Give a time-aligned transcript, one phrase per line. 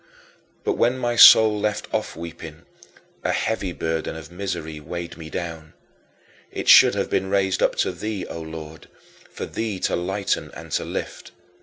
[0.63, 2.63] But when my soul left off weeping,
[3.23, 5.73] a heavy burden of misery weighed me down.
[6.51, 8.89] It should have been raised up to thee, O Lord,
[9.29, 11.33] for thee to lighten and to lift.